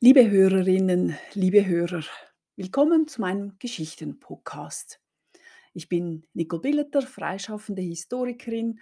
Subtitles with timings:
[0.00, 2.04] Liebe Hörerinnen, liebe Hörer,
[2.54, 5.00] willkommen zu meinem Geschichten-Podcast.
[5.74, 8.78] Ich bin Nicole Billeter, freischaffende Historikerin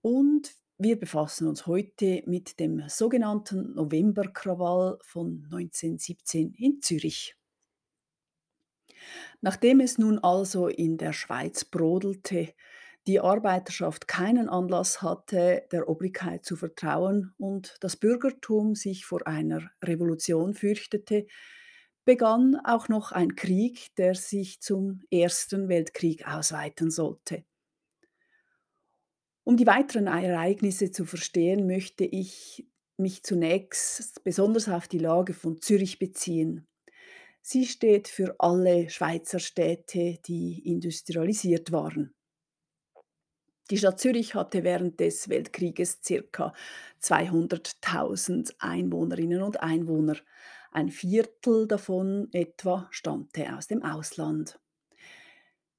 [0.00, 7.36] und wir befassen uns heute mit dem sogenannten Novemberkrawall von 1917 in Zürich.
[9.40, 12.52] Nachdem es nun also in der Schweiz brodelte,
[13.10, 19.68] die Arbeiterschaft keinen Anlass hatte, der Obrigkeit zu vertrauen und das Bürgertum sich vor einer
[19.82, 21.26] Revolution fürchtete,
[22.04, 27.44] begann auch noch ein Krieg, der sich zum Ersten Weltkrieg ausweiten sollte.
[29.42, 32.64] Um die weiteren Ereignisse zu verstehen, möchte ich
[32.96, 36.68] mich zunächst besonders auf die Lage von Zürich beziehen.
[37.40, 42.14] Sie steht für alle Schweizer Städte, die industrialisiert waren.
[43.70, 46.52] Die Stadt Zürich hatte während des Weltkrieges circa
[47.00, 50.16] 200.000 Einwohnerinnen und Einwohner.
[50.72, 54.58] Ein Viertel davon etwa stammte aus dem Ausland.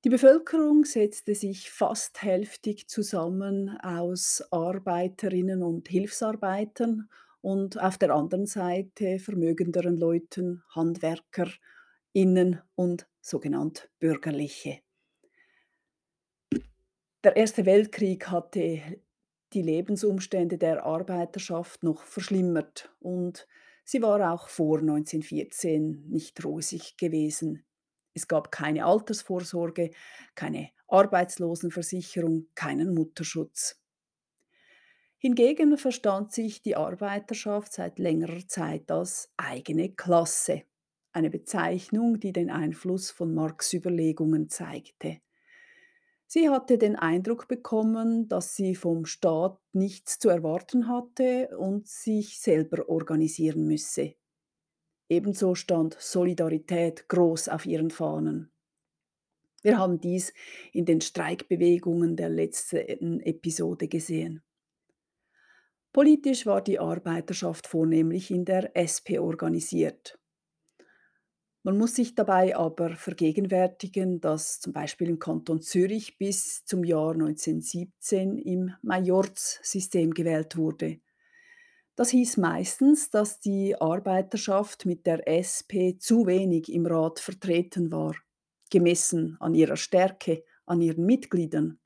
[0.06, 7.10] Die Bevölkerung setzte sich fast hälftig zusammen aus Arbeiterinnen und Hilfsarbeitern
[7.42, 14.80] und auf der anderen Seite vermögenderen Leuten, HandwerkerInnen und sogenannt Bürgerliche.
[17.24, 18.82] Der Erste Weltkrieg hatte
[19.54, 23.48] die Lebensumstände der Arbeiterschaft noch verschlimmert und
[23.84, 27.64] sie war auch vor 1914 nicht rosig gewesen.
[28.16, 29.92] Es gab keine Altersvorsorge,
[30.34, 33.80] keine Arbeitslosenversicherung, keinen Mutterschutz.
[35.20, 40.64] Hingegen verstand sich die Arbeiterschaft seit längerer Zeit als eigene Klasse,
[41.12, 45.20] eine Bezeichnung, die den Einfluss von Marx Überlegungen zeigte.
[46.34, 52.40] Sie hatte den Eindruck bekommen, dass sie vom Staat nichts zu erwarten hatte und sich
[52.40, 54.14] selber organisieren müsse.
[55.10, 58.50] Ebenso stand Solidarität groß auf ihren Fahnen.
[59.62, 60.34] Wir haben dies
[60.72, 64.42] in den Streikbewegungen der letzten Episode gesehen.
[65.92, 70.18] Politisch war die Arbeiterschaft vornehmlich in der SP organisiert.
[71.64, 77.14] Man muss sich dabei aber vergegenwärtigen, dass zum Beispiel im Kanton Zürich bis zum Jahr
[77.14, 81.00] 1917 im Majorzsystem gewählt wurde.
[81.96, 88.16] Das hieß meistens, dass die Arbeiterschaft mit der SP zu wenig im Rat vertreten war,
[88.72, 91.81] gemessen an ihrer Stärke, an ihren Mitgliedern.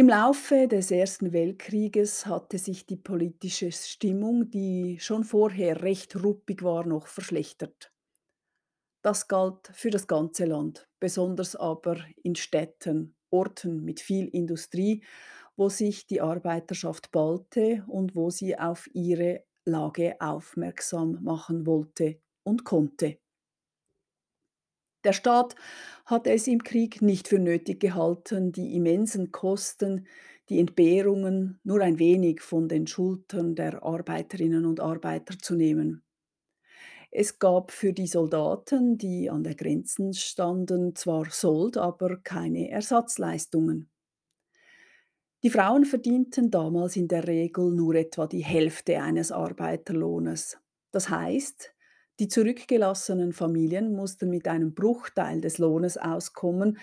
[0.00, 6.62] Im Laufe des Ersten Weltkrieges hatte sich die politische Stimmung, die schon vorher recht ruppig
[6.62, 7.92] war, noch verschlechtert.
[9.02, 15.04] Das galt für das ganze Land, besonders aber in Städten, Orten mit viel Industrie,
[15.54, 22.64] wo sich die Arbeiterschaft ballte und wo sie auf ihre Lage aufmerksam machen wollte und
[22.64, 23.18] konnte.
[25.04, 25.54] Der Staat
[26.04, 30.06] hat es im Krieg nicht für nötig gehalten, die immensen Kosten,
[30.48, 36.02] die Entbehrungen nur ein wenig von den Schultern der Arbeiterinnen und Arbeiter zu nehmen.
[37.12, 43.90] Es gab für die Soldaten, die an der Grenzen standen, zwar Sold, aber keine Ersatzleistungen.
[45.42, 50.58] Die Frauen verdienten damals in der Regel nur etwa die Hälfte eines Arbeiterlohnes.
[50.92, 51.74] Das heißt,
[52.20, 56.78] die zurückgelassenen Familien mussten mit einem Bruchteil des Lohnes auskommen,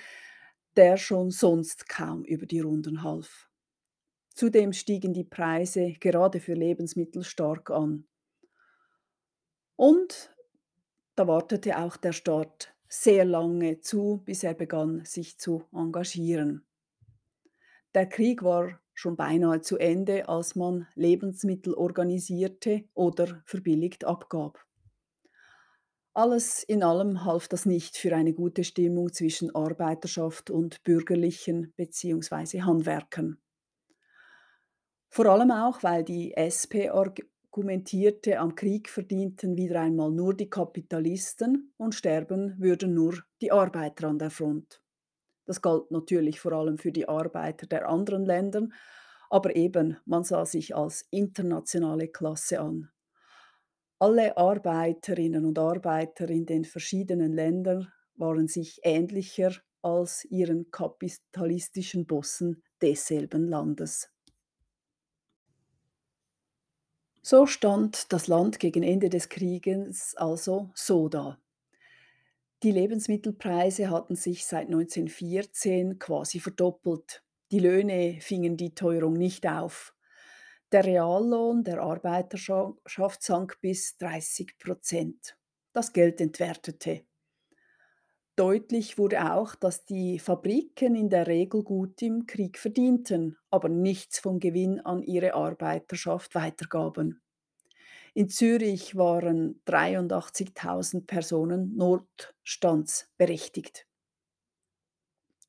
[0.75, 3.47] der schon sonst kaum über die Runden half.
[4.33, 8.07] Zudem stiegen die Preise gerade für Lebensmittel stark an.
[9.75, 10.35] Und
[11.15, 16.65] da wartete auch der Staat sehr lange zu, bis er begann, sich zu engagieren.
[17.93, 24.66] Der Krieg war schon beinahe zu Ende, als man Lebensmittel organisierte oder verbilligt abgab.
[26.17, 32.63] Alles in allem half das nicht für eine gute Stimmung zwischen Arbeiterschaft und bürgerlichen bzw.
[32.63, 33.37] Handwerkern.
[35.09, 41.75] Vor allem auch, weil die SP argumentierte, am Krieg verdienten wieder einmal nur die Kapitalisten
[41.77, 44.81] und sterben würden nur die Arbeiter an der Front.
[45.45, 48.69] Das galt natürlich vor allem für die Arbeiter der anderen Länder,
[49.29, 52.89] aber eben, man sah sich als internationale Klasse an.
[53.99, 59.51] Alle Arbeiterinnen und Arbeiter in den verschiedenen Ländern waren sich ähnlicher
[59.81, 64.11] als ihren kapitalistischen Bossen desselben Landes.
[67.23, 71.39] So stand das Land gegen Ende des Krieges also so da.
[72.63, 77.23] Die Lebensmittelpreise hatten sich seit 1914 quasi verdoppelt.
[77.51, 79.96] Die Löhne fingen die Teuerung nicht auf.
[80.73, 85.35] Der Reallohn der Arbeiterschaft sank bis 30%
[85.71, 87.05] Das Geld entwertete.
[88.35, 94.19] Deutlich wurde auch, dass die Fabriken in der Regel gut im Krieg verdienten, aber nichts
[94.19, 97.21] vom Gewinn an ihre Arbeiterschaft weitergaben.
[98.13, 103.86] In Zürich waren 83.000 Personen notstandsberechtigt.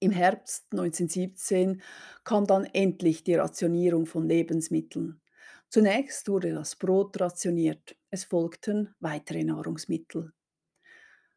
[0.01, 1.83] Im Herbst 1917
[2.23, 5.21] kam dann endlich die Rationierung von Lebensmitteln.
[5.71, 10.33] Zunächst wurde das Brot rationiert, es folgten weitere Nahrungsmittel.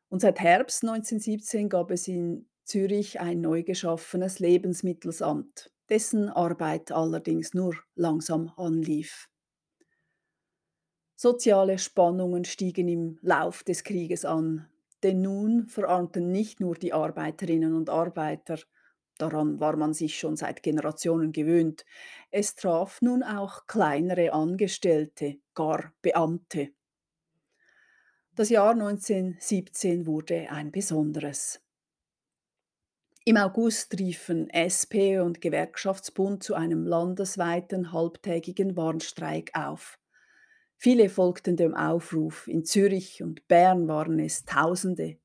[0.09, 7.53] Und seit Herbst 1917 gab es in Zürich ein neu geschaffenes Lebensmittelsamt, dessen Arbeit allerdings
[7.53, 9.27] nur langsam anlief.
[11.15, 14.70] Soziale Spannungen stiegen im Lauf des Krieges an,
[15.03, 18.59] denn nun verarmten nicht nur die Arbeiterinnen und Arbeiter,
[19.17, 21.85] daran war man sich schon seit Generationen gewöhnt,
[22.31, 26.71] es traf nun auch kleinere Angestellte, gar Beamte.
[28.33, 31.61] Das Jahr 1917 wurde ein besonderes.
[33.23, 40.00] Im August riefen SP und Gewerkschaftsbund zu einem landesweiten halbtägigen Warnstreik auf.
[40.83, 45.17] Viele folgten dem Aufruf, in Zürich und Bern waren es Tausende.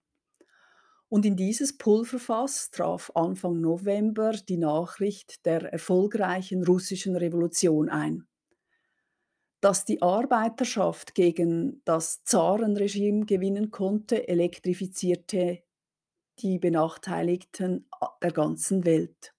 [1.08, 8.26] Und in dieses Pulverfass traf Anfang November die Nachricht der erfolgreichen russischen Revolution ein
[9.60, 15.62] dass die Arbeiterschaft gegen das Zarenregime gewinnen konnte, elektrifizierte
[16.38, 17.88] die Benachteiligten
[18.22, 19.34] der ganzen Welt.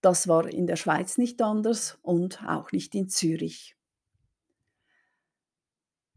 [0.00, 3.76] Das war in der Schweiz nicht anders und auch nicht in Zürich.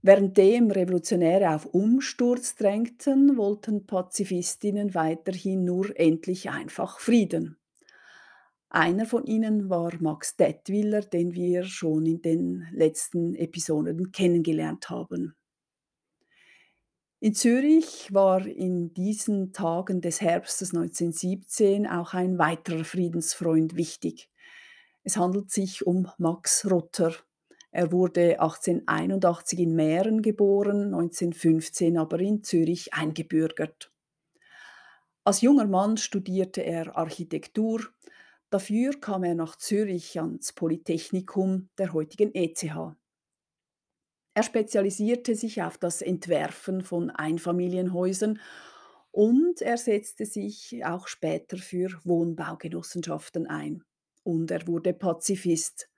[0.02, 7.58] Währenddem Revolutionäre auf Umsturz drängten, wollten Pazifistinnen weiterhin nur endlich einfach Frieden.
[8.70, 15.36] Einer von ihnen war Max Dettwiller, den wir schon in den letzten Episoden kennengelernt haben.
[17.20, 24.30] In Zürich war in diesen Tagen des Herbstes 1917 auch ein weiterer Friedensfreund wichtig.
[25.04, 27.14] Es handelt sich um Max Rotter.
[27.72, 33.92] Er wurde 1881 in Mähren geboren, 1915 aber in Zürich eingebürgert.
[35.24, 37.82] Als junger Mann studierte er Architektur,
[38.50, 42.64] Dafür kam er nach Zürich ans Polytechnikum der heutigen ETH.
[44.34, 48.40] Er spezialisierte sich auf das Entwerfen von Einfamilienhäusern
[49.12, 53.84] und er setzte sich auch später für Wohnbaugenossenschaften ein.
[54.24, 55.90] Und er wurde Pazifist.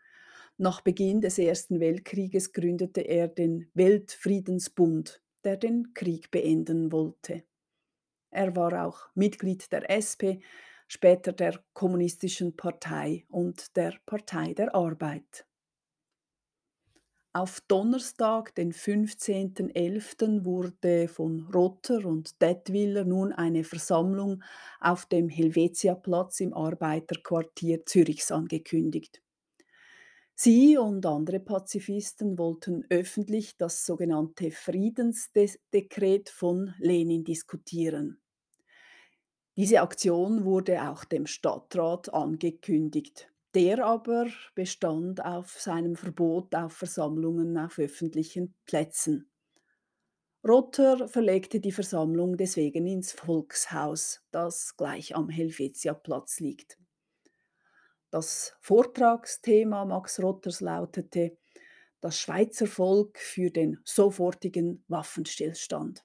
[0.63, 7.45] Nach Beginn des Ersten Weltkrieges gründete er den Weltfriedensbund, der den Krieg beenden wollte.
[8.29, 10.45] Er war auch Mitglied der SP,
[10.87, 15.47] später der Kommunistischen Partei und der Partei der Arbeit.
[17.33, 24.43] Auf Donnerstag, den 15.11., wurde von Rotter und Detwiller nun eine Versammlung
[24.79, 29.23] auf dem Helvetiaplatz im Arbeiterquartier Zürichs angekündigt.
[30.43, 38.19] Sie und andere Pazifisten wollten öffentlich das sogenannte Friedensdekret von Lenin diskutieren.
[39.55, 43.31] Diese Aktion wurde auch dem Stadtrat angekündigt.
[43.53, 49.29] Der aber bestand auf seinem Verbot auf Versammlungen auf öffentlichen Plätzen.
[50.43, 56.79] Rotter verlegte die Versammlung deswegen ins Volkshaus, das gleich am Helvetiaplatz liegt.
[58.11, 61.37] Das Vortragsthema Max Rotters lautete
[62.01, 66.03] Das Schweizer Volk für den sofortigen Waffenstillstand.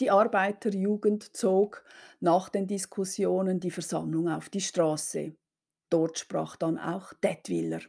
[0.00, 1.84] Die Arbeiterjugend zog
[2.18, 5.36] nach den Diskussionen die Versammlung auf die Straße.
[5.90, 7.82] Dort sprach dann auch Detwiller.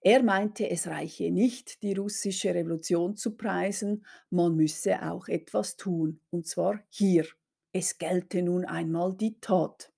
[0.00, 6.20] Er meinte, es reiche nicht, die russische Revolution zu preisen, man müsse auch etwas tun,
[6.30, 7.26] und zwar hier.
[7.72, 9.93] Es gelte nun einmal die Tat.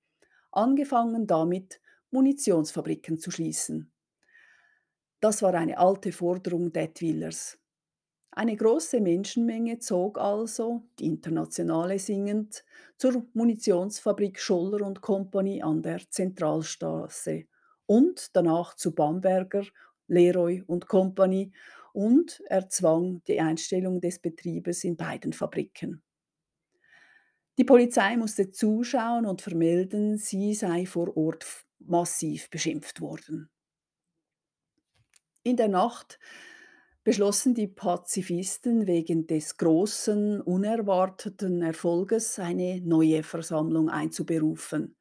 [0.57, 3.93] Angefangen damit, Munitionsfabriken zu schließen.
[5.21, 7.59] Das war eine alte Forderung Detwillers.
[8.31, 12.65] Eine große Menschenmenge zog also, die Internationale singend,
[12.97, 17.45] zur Munitionsfabrik Scholler und Company an der Zentralstraße
[17.85, 19.67] und danach zu Bamberger,
[20.07, 21.53] Leroy und Company
[21.93, 26.03] und erzwang die Einstellung des Betriebes in beiden Fabriken.
[27.59, 31.47] Die Polizei musste zuschauen und vermelden, sie sei vor Ort
[31.79, 33.49] massiv beschimpft worden.
[35.43, 36.19] In der Nacht
[37.03, 44.97] beschlossen die Pazifisten wegen des großen, unerwarteten Erfolges eine neue Versammlung einzuberufen.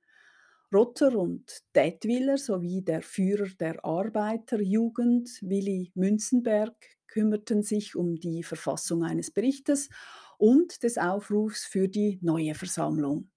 [0.74, 6.76] Rotter und Detwiller sowie der Führer der Arbeiterjugend, Willy Münzenberg,
[7.08, 9.90] kümmerten sich um die Verfassung eines Berichtes
[10.38, 13.30] und des Aufrufs für die neue Versammlung.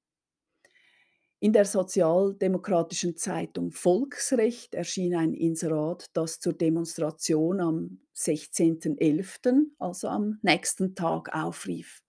[1.40, 10.40] In der sozialdemokratischen Zeitung Volksrecht erschien ein Inserat, das zur Demonstration am 16.11., also am
[10.42, 12.02] nächsten Tag, aufrief.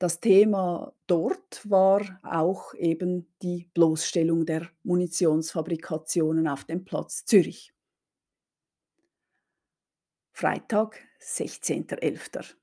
[0.00, 7.72] Das Thema dort war auch eben die Bloßstellung der Munitionsfabrikationen auf dem Platz Zürich.
[10.32, 12.57] Freitag, 16.11.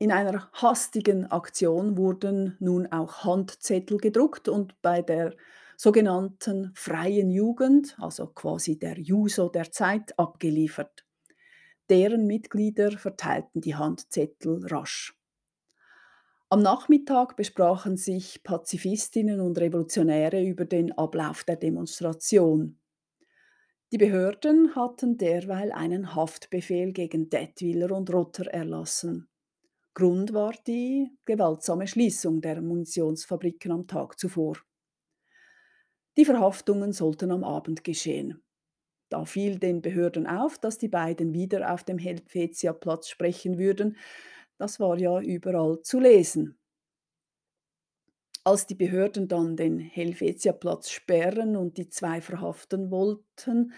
[0.00, 5.34] In einer hastigen Aktion wurden nun auch Handzettel gedruckt und bei der
[5.76, 11.04] sogenannten Freien Jugend, also quasi der Juso der Zeit, abgeliefert.
[11.90, 15.18] Deren Mitglieder verteilten die Handzettel rasch.
[16.48, 22.78] Am Nachmittag besprachen sich Pazifistinnen und Revolutionäre über den Ablauf der Demonstration.
[23.90, 29.28] Die Behörden hatten derweil einen Haftbefehl gegen Detwiller und Rotter erlassen.
[29.98, 34.56] Grund war die gewaltsame Schließung der Munitionsfabriken am Tag zuvor.
[36.16, 38.40] Die Verhaftungen sollten am Abend geschehen.
[39.08, 43.96] Da fiel den Behörden auf, dass die beiden wieder auf dem Helvetia-Platz sprechen würden.
[44.56, 46.56] Das war ja überall zu lesen.
[48.44, 53.72] Als die Behörden dann den Helvetia-Platz sperren und die zwei verhaften wollten,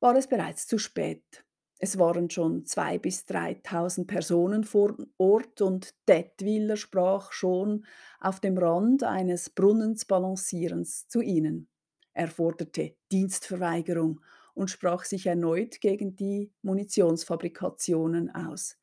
[0.00, 1.44] war es bereits zu spät.
[1.82, 7.86] Es waren schon 2.000 bis 3.000 Personen vor Ort und Detwiller sprach schon
[8.20, 11.68] auf dem Rand eines Brunnens balancierens zu ihnen.
[12.12, 14.20] Er forderte Dienstverweigerung
[14.52, 18.76] und sprach sich erneut gegen die Munitionsfabrikationen aus.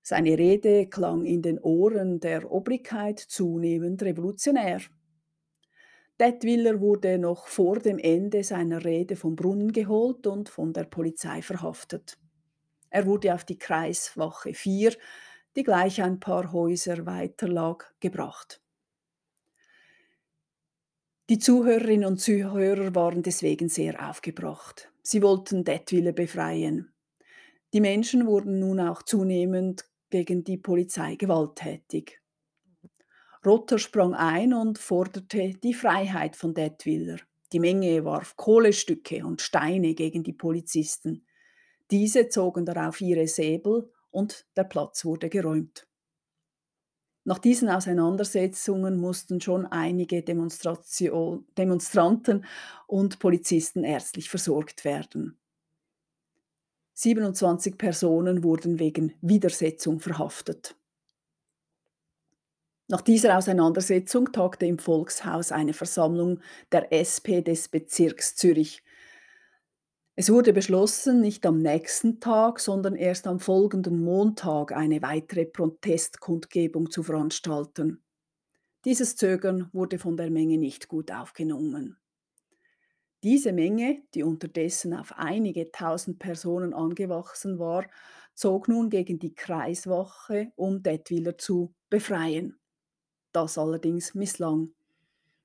[0.00, 4.80] Seine Rede klang in den Ohren der Obrigkeit zunehmend revolutionär.
[6.18, 11.42] Detwiller wurde noch vor dem Ende seiner Rede vom Brunnen geholt und von der Polizei
[11.42, 12.18] verhaftet.
[12.88, 14.94] Er wurde auf die Kreiswache 4,
[15.56, 18.62] die gleich ein paar Häuser weiter lag, gebracht.
[21.28, 24.90] Die Zuhörerinnen und Zuhörer waren deswegen sehr aufgebracht.
[25.02, 26.94] Sie wollten Detwiller befreien.
[27.74, 32.22] Die Menschen wurden nun auch zunehmend gegen die Polizei gewalttätig.
[33.46, 37.18] Rotter sprang ein und forderte die Freiheit von Detwiller.
[37.52, 41.24] Die Menge warf Kohlestücke und Steine gegen die Polizisten.
[41.92, 45.86] Diese zogen darauf ihre Säbel und der Platz wurde geräumt.
[47.22, 52.44] Nach diesen Auseinandersetzungen mussten schon einige Demonstranten
[52.88, 55.38] und Polizisten ärztlich versorgt werden.
[56.94, 60.74] 27 Personen wurden wegen Widersetzung verhaftet.
[62.88, 66.40] Nach dieser Auseinandersetzung tagte im Volkshaus eine Versammlung
[66.70, 68.84] der SP des Bezirks Zürich.
[70.14, 76.90] Es wurde beschlossen, nicht am nächsten Tag, sondern erst am folgenden Montag eine weitere Protestkundgebung
[76.90, 78.04] zu veranstalten.
[78.84, 81.98] Dieses Zögern wurde von der Menge nicht gut aufgenommen.
[83.24, 87.84] Diese Menge, die unterdessen auf einige tausend Personen angewachsen war,
[88.34, 92.60] zog nun gegen die Kreiswache, um Detwiller zu befreien.
[93.36, 94.72] Das allerdings misslang.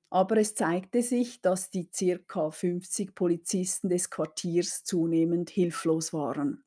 [0.08, 6.64] Aber es zeigte sich, dass die circa 50 Polizisten des Quartiers zunehmend hilflos waren.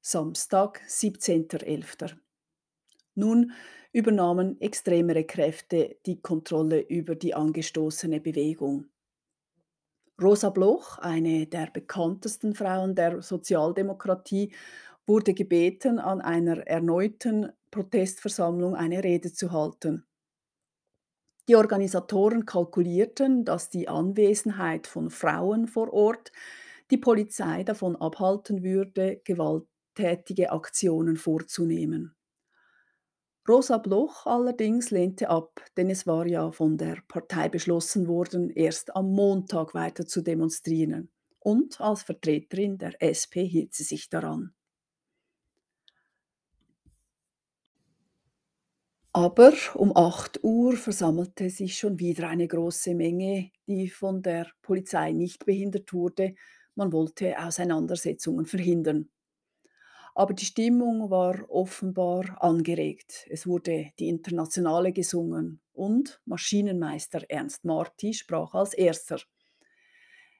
[0.00, 2.16] Samstag, 17.11.
[3.16, 3.50] Nun
[3.90, 8.86] übernahmen extremere Kräfte die Kontrolle über die angestoßene Bewegung.
[10.22, 14.54] Rosa Bloch, eine der bekanntesten Frauen der Sozialdemokratie,
[15.08, 20.06] wurde gebeten, an einer erneuten Protestversammlung eine Rede zu halten.
[21.48, 26.30] Die Organisatoren kalkulierten, dass die Anwesenheit von Frauen vor Ort
[26.90, 32.14] die Polizei davon abhalten würde, gewalttätige Aktionen vorzunehmen.
[33.48, 38.94] Rosa Bloch allerdings lehnte ab, denn es war ja von der Partei beschlossen worden, erst
[38.94, 41.10] am Montag weiter zu demonstrieren.
[41.38, 44.52] Und als Vertreterin der SP hielt sie sich daran.
[49.20, 55.10] Aber um 8 Uhr versammelte sich schon wieder eine große Menge, die von der Polizei
[55.10, 56.36] nicht behindert wurde.
[56.76, 59.08] Man wollte Auseinandersetzungen verhindern.
[60.14, 63.26] Aber die Stimmung war offenbar angeregt.
[63.28, 69.18] Es wurde die Internationale gesungen und Maschinenmeister Ernst Marti sprach als erster.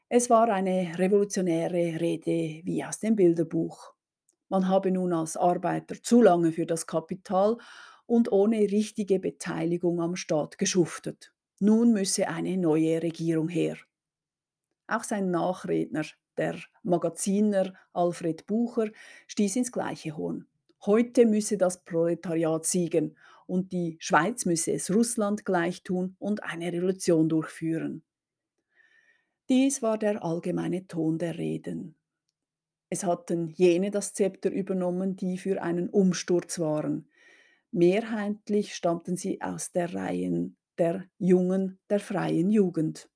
[0.09, 3.95] Es war eine revolutionäre Rede wie aus dem Bilderbuch.
[4.49, 7.59] Man habe nun als Arbeiter zu lange für das Kapital
[8.09, 11.33] und ohne richtige Beteiligung am Staat geschuftet.
[11.61, 13.77] Nun müsse eine neue Regierung her.
[14.87, 16.07] Auch sein Nachredner,
[16.39, 18.89] der Magaziner Alfred Bucher,
[19.27, 20.47] stieß ins gleiche Horn.
[20.87, 26.73] Heute müsse das Proletariat siegen und die Schweiz müsse es Russland gleich tun und eine
[26.73, 28.03] Revolution durchführen.
[29.51, 31.95] Dies war der allgemeine Ton der Reden.
[32.89, 37.07] Es hatten jene das Zepter übernommen, die für einen Umsturz waren.
[37.71, 43.11] Mehrheitlich stammten sie aus der Reihen der Jungen der freien Jugend.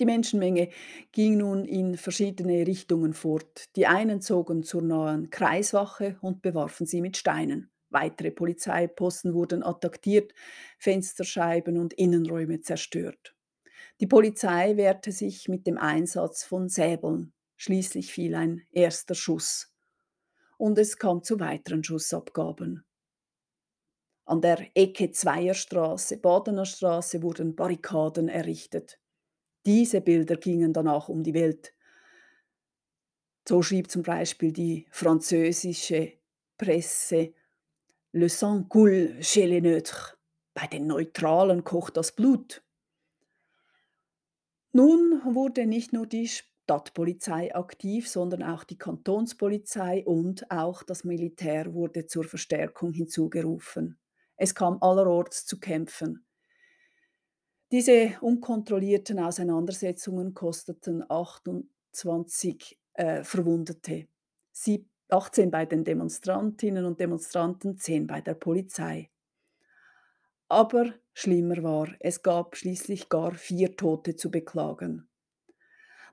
[0.00, 0.70] Die Menschenmenge
[1.12, 3.66] ging nun in verschiedene Richtungen fort.
[3.76, 7.70] Die einen zogen zur nahen Kreiswache und bewarfen sie mit Steinen.
[7.90, 10.34] Weitere Polizeiposten wurden attackiert,
[10.78, 13.36] Fensterscheiben und Innenräume zerstört.
[14.00, 17.32] Die Polizei wehrte sich mit dem Einsatz von Säbeln.
[17.56, 19.73] Schließlich fiel ein erster Schuss.
[20.64, 22.86] Und es kam zu weiteren Schussabgaben.
[24.24, 28.98] An der Ecke Zweierstraße, Badener Straße wurden Barrikaden errichtet.
[29.66, 31.74] Diese Bilder gingen danach um die Welt.
[33.46, 36.14] So schrieb zum Beispiel die französische
[36.56, 37.34] Presse
[38.12, 40.16] Le sang coule chez les neutres.
[40.54, 42.64] Bei den Neutralen kocht das Blut.
[44.72, 46.30] Nun wurde nicht nur die
[46.64, 53.98] Stadtpolizei aktiv, sondern auch die Kantonspolizei und auch das Militär wurde zur Verstärkung hinzugerufen.
[54.36, 56.24] Es kam allerorts zu Kämpfen.
[57.70, 64.08] Diese unkontrollierten Auseinandersetzungen kosteten 28 äh, Verwundete,
[64.50, 69.10] Sie, 18 bei den Demonstrantinnen und Demonstranten, 10 bei der Polizei.
[70.48, 75.08] Aber schlimmer war, es gab schließlich gar vier Tote zu beklagen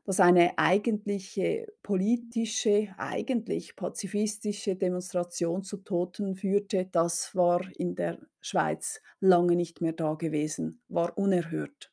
[0.03, 9.01] dass eine eigentliche politische, eigentlich pazifistische Demonstration zu Toten führte, das war in der Schweiz
[9.20, 11.91] lange nicht mehr da gewesen, war unerhört.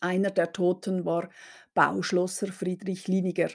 [0.00, 1.28] Einer der Toten war
[1.74, 3.50] Bauschlosser Friedrich Liniger,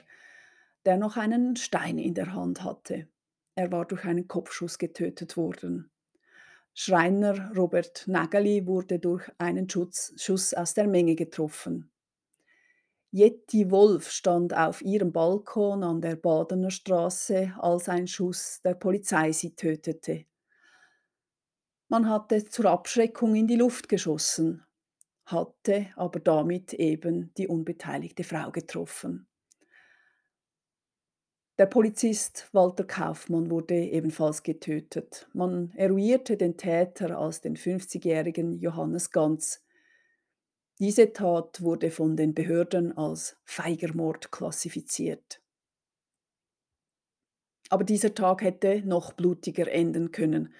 [0.84, 3.08] der noch einen Stein in der Hand hatte.
[3.56, 5.90] Er war durch einen Kopfschuss getötet worden.
[6.72, 11.90] Schreiner Robert Nageli wurde durch einen Schuss, Schuss aus der Menge getroffen.
[13.10, 19.32] Jetty Wolf stand auf ihrem Balkon an der Badener Straße, als ein Schuss der Polizei
[19.32, 20.26] sie tötete.
[21.88, 24.66] Man hatte zur Abschreckung in die Luft geschossen,
[25.24, 29.28] hatte aber damit eben die unbeteiligte Frau getroffen.
[31.58, 35.26] Der Polizist Walter Kaufmann wurde ebenfalls getötet.
[35.32, 39.64] Man eruierte den Täter als den 50-jährigen Johannes Ganz,
[40.78, 45.40] diese Tat wurde von den Behörden als Feigermord klassifiziert.
[47.70, 50.52] Aber dieser Tag hätte noch blutiger enden können.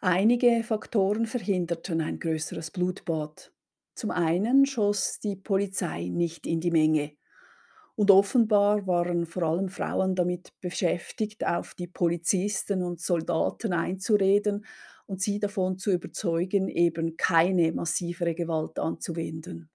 [0.00, 3.52] Einige Faktoren verhinderten ein größeres Blutbad.
[3.94, 7.12] Zum einen schoss die Polizei nicht in die Menge.
[7.94, 14.66] Und offenbar waren vor allem Frauen damit beschäftigt, auf die Polizisten und Soldaten einzureden
[15.06, 19.70] und sie davon zu überzeugen, eben keine massivere Gewalt anzuwenden.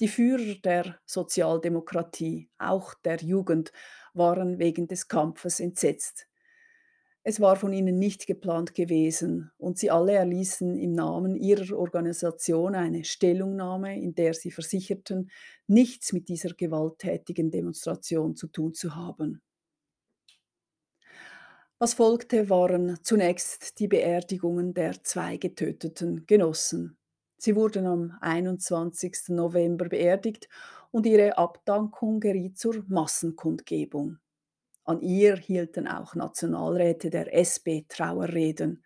[0.00, 3.70] Die Führer der Sozialdemokratie, auch der Jugend,
[4.14, 6.26] waren wegen des Kampfes entsetzt.
[7.22, 12.74] Es war von ihnen nicht geplant gewesen und sie alle erließen im Namen ihrer Organisation
[12.74, 15.30] eine Stellungnahme, in der sie versicherten,
[15.66, 19.42] nichts mit dieser gewalttätigen Demonstration zu tun zu haben.
[21.82, 26.98] Was folgte, waren zunächst die Beerdigungen der zwei getöteten Genossen.
[27.38, 29.30] Sie wurden am 21.
[29.30, 30.50] November beerdigt
[30.90, 34.18] und ihre Abdankung geriet zur Massenkundgebung.
[34.84, 38.84] An ihr hielten auch Nationalräte der SP Trauerreden.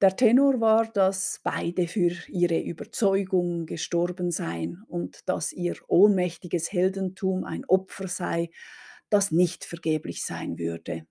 [0.00, 7.44] Der Tenor war, dass beide für ihre Überzeugung gestorben seien und dass ihr ohnmächtiges Heldentum
[7.44, 8.48] ein Opfer sei,
[9.10, 11.06] das nicht vergeblich sein würde.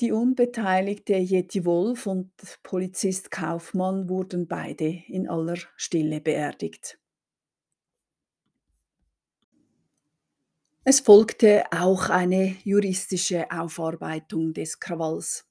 [0.00, 6.98] Die unbeteiligte Jetty Wolf und Polizist Kaufmann wurden beide in aller Stille beerdigt.
[10.84, 15.46] Es folgte auch eine juristische Aufarbeitung des Krawalls.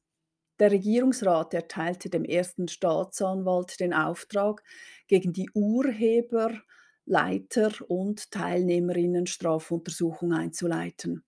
[0.59, 4.61] Der Regierungsrat erteilte dem ersten Staatsanwalt den Auftrag,
[5.07, 6.61] gegen die Urheber,
[7.05, 11.23] Leiter und Teilnehmerinnen Strafuntersuchung einzuleiten.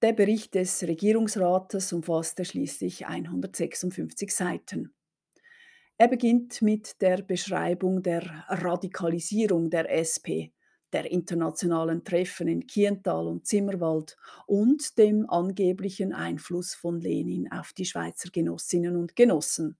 [0.00, 4.94] Der Bericht des Regierungsrates umfasste schließlich 156 Seiten.
[5.96, 10.54] Er beginnt mit der Beschreibung der Radikalisierung der SP,
[10.92, 17.84] der internationalen Treffen in Kiental und Zimmerwald und dem angeblichen Einfluss von Lenin auf die
[17.84, 19.78] Schweizer Genossinnen und Genossen.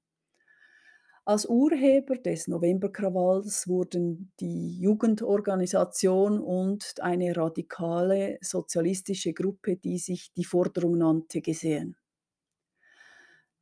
[1.28, 10.46] Als Urheber des Novemberkrawalls wurden die Jugendorganisation und eine radikale sozialistische Gruppe, die sich die
[10.46, 11.98] Forderung nannte, gesehen.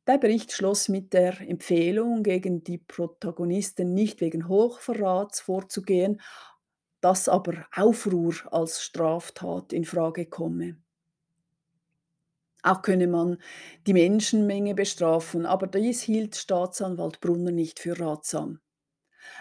[0.07, 6.21] Der Bericht schloss mit der Empfehlung, gegen die Protagonisten nicht wegen Hochverrats vorzugehen,
[7.01, 10.77] dass aber Aufruhr als Straftat in Frage komme.
[12.67, 13.37] Auch könne man
[13.85, 18.59] die Menschenmenge bestrafen, aber dies hielt Staatsanwalt Brunner nicht für ratsam.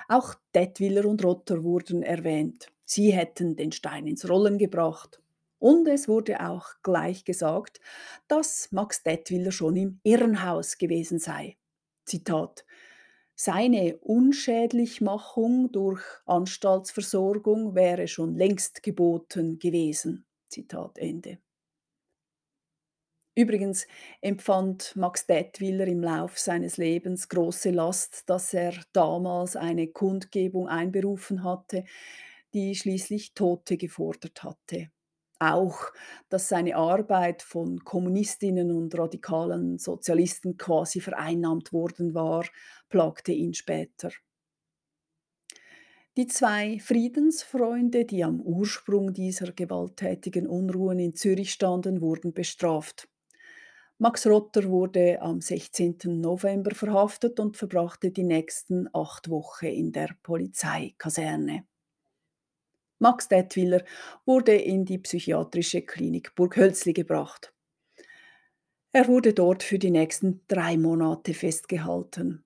[0.08, 2.68] Auch Detwiller und Rotter wurden erwähnt.
[2.84, 5.20] Sie hätten den Stein ins Rollen gebracht.
[5.58, 7.80] Und es wurde auch gleich gesagt,
[8.28, 11.56] dass Max Detwiller schon im Irrenhaus gewesen sei.
[12.04, 12.64] Zitat
[13.34, 20.24] seine Unschädlichmachung durch Anstaltsversorgung wäre schon längst geboten gewesen.
[20.48, 21.38] Zitat Ende.
[23.38, 23.86] Übrigens
[24.22, 31.44] empfand Max Detwiller im Lauf seines Lebens große Last, dass er damals eine Kundgebung einberufen
[31.44, 31.84] hatte,
[32.54, 34.90] die schließlich Tote gefordert hatte.
[35.38, 35.92] Auch,
[36.30, 42.46] dass seine Arbeit von Kommunistinnen und radikalen Sozialisten quasi vereinnahmt worden war,
[42.88, 44.10] plagte ihn später.
[46.16, 53.10] Die zwei Friedensfreunde, die am Ursprung dieser gewalttätigen Unruhen in Zürich standen, wurden bestraft.
[53.98, 55.96] Max Rotter wurde am 16.
[56.04, 61.64] November verhaftet und verbrachte die nächsten acht Wochen in der Polizeikaserne.
[62.98, 63.82] Max Detwiller
[64.26, 67.54] wurde in die psychiatrische Klinik Burghölzli gebracht.
[68.92, 72.44] Er wurde dort für die nächsten drei Monate festgehalten.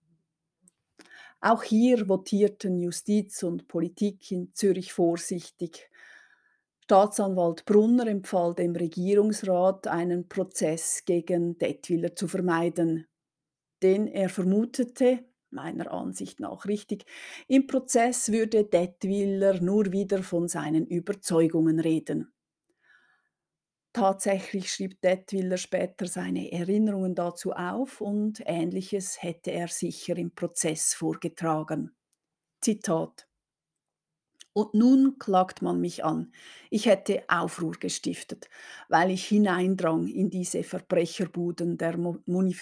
[1.41, 5.90] Auch hier votierten Justiz und Politik in Zürich vorsichtig.
[6.91, 13.07] Staatsanwalt Brunner empfahl dem Regierungsrat, einen Prozess gegen Detwiller zu vermeiden,
[13.81, 17.05] denn er vermutete, meiner Ansicht nach richtig,
[17.47, 22.33] im Prozess würde Detwiller nur wieder von seinen Überzeugungen reden.
[23.93, 30.93] Tatsächlich schrieb Detwiller später seine Erinnerungen dazu auf und ähnliches hätte er sicher im Prozess
[30.95, 31.95] vorgetragen.
[32.61, 33.30] Zitat
[34.53, 36.33] und nun klagt man mich an.
[36.71, 38.49] Ich hätte Aufruhr gestiftet,
[38.89, 42.57] weil ich hineindrang in diese Verbrecherbuden der Muni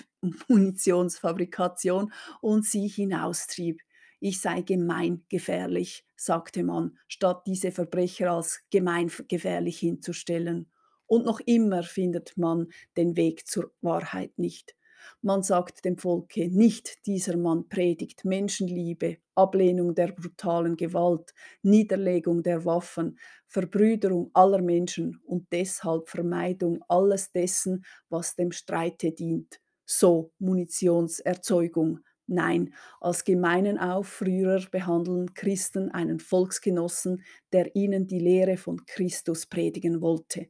[0.49, 3.81] Munitionsfabrikation und sie hinaustrieb.
[4.21, 10.71] Ich sei gemeingefährlich, sagte man, statt diese Verbrecher als gemeingefährlich hinzustellen.
[11.07, 14.75] Und noch immer findet man den Weg zur Wahrheit nicht.
[15.23, 22.65] Man sagt dem Volke nicht, dieser Mann predigt Menschenliebe, Ablehnung der brutalen Gewalt, Niederlegung der
[22.65, 29.61] Waffen, Verbrüderung aller Menschen und deshalb Vermeidung alles dessen, was dem Streite dient.
[29.87, 32.01] So Munitionserzeugung.
[32.27, 40.03] Nein, als gemeinen Aufrührer behandeln Christen einen Volksgenossen, der ihnen die Lehre von Christus predigen
[40.03, 40.49] wollte.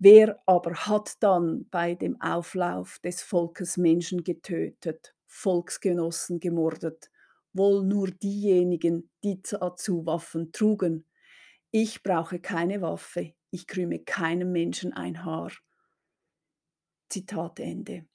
[0.00, 7.10] Wer aber hat dann bei dem Auflauf des Volkes Menschen getötet, Volksgenossen gemordet?
[7.52, 11.04] Wohl nur diejenigen, die dazu Waffen trugen.
[11.72, 15.50] Ich brauche keine Waffe, ich krüme keinem Menschen ein Haar.
[17.08, 18.06] Zitat Ende.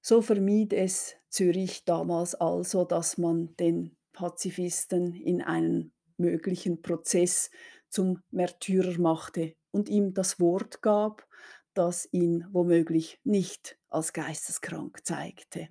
[0.00, 7.50] So vermied es Zürich damals also, dass man den Pazifisten in einen möglichen Prozess
[7.88, 11.28] zum Märtyrer machte und ihm das Wort gab,
[11.74, 15.68] das ihn womöglich nicht als geisteskrank zeigte.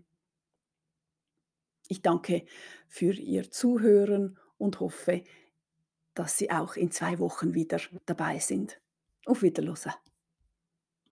[1.88, 2.46] Ich danke
[2.88, 5.24] für Ihr Zuhören und hoffe,
[6.13, 8.80] dass Sie auch in zwei Wochen wieder dabei sind.
[9.26, 9.96] Auf Wiedersehen.